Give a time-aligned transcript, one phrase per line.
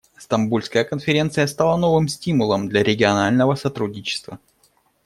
[0.17, 4.39] Стамбульская конференция стала новым стимулом для регионального сотрудничества.